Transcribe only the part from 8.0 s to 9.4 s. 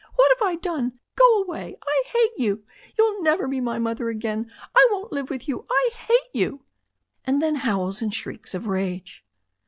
and shrieks of rage.